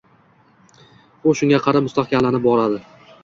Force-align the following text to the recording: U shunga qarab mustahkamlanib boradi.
U 1.31 1.35
shunga 1.41 1.59
qarab 1.67 1.87
mustahkamlanib 1.89 2.47
boradi. 2.49 2.81